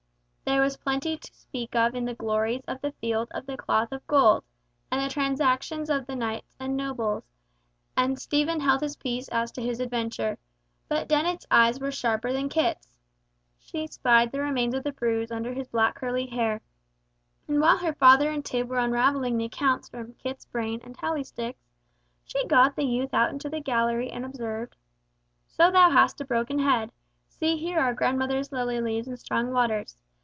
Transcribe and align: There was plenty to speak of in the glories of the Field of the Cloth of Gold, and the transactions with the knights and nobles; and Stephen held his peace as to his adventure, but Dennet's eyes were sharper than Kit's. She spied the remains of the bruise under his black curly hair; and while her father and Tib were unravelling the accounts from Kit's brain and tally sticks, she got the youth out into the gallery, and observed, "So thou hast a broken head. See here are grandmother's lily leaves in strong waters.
There 0.43 0.61
was 0.61 0.75
plenty 0.75 1.15
to 1.17 1.33
speak 1.33 1.75
of 1.77 1.95
in 1.95 2.03
the 2.03 2.13
glories 2.13 2.61
of 2.67 2.81
the 2.81 2.91
Field 2.91 3.29
of 3.33 3.45
the 3.45 3.55
Cloth 3.55 3.93
of 3.93 4.05
Gold, 4.05 4.43
and 4.91 5.01
the 5.01 5.07
transactions 5.11 5.89
with 5.89 6.05
the 6.07 6.15
knights 6.15 6.57
and 6.59 6.75
nobles; 6.75 7.23
and 7.95 8.19
Stephen 8.19 8.59
held 8.59 8.81
his 8.81 8.97
peace 8.97 9.29
as 9.29 9.49
to 9.53 9.61
his 9.61 9.79
adventure, 9.79 10.37
but 10.89 11.07
Dennet's 11.07 11.47
eyes 11.49 11.79
were 11.79 11.89
sharper 11.91 12.33
than 12.33 12.49
Kit's. 12.49 12.99
She 13.59 13.87
spied 13.87 14.31
the 14.33 14.41
remains 14.41 14.73
of 14.75 14.83
the 14.83 14.91
bruise 14.91 15.31
under 15.31 15.53
his 15.53 15.69
black 15.69 15.95
curly 15.95 16.25
hair; 16.27 16.61
and 17.47 17.61
while 17.61 17.77
her 17.77 17.93
father 17.93 18.29
and 18.29 18.43
Tib 18.43 18.67
were 18.69 18.77
unravelling 18.77 19.37
the 19.37 19.45
accounts 19.45 19.87
from 19.87 20.15
Kit's 20.15 20.45
brain 20.45 20.81
and 20.83 20.93
tally 20.97 21.23
sticks, 21.23 21.63
she 22.25 22.45
got 22.47 22.75
the 22.75 22.83
youth 22.85 23.13
out 23.13 23.31
into 23.31 23.49
the 23.49 23.61
gallery, 23.61 24.11
and 24.11 24.25
observed, 24.25 24.75
"So 25.47 25.71
thou 25.71 25.89
hast 25.91 26.19
a 26.19 26.25
broken 26.25 26.59
head. 26.59 26.91
See 27.29 27.55
here 27.55 27.79
are 27.79 27.93
grandmother's 27.93 28.51
lily 28.51 28.81
leaves 28.81 29.07
in 29.07 29.15
strong 29.15 29.51
waters. 29.51 29.95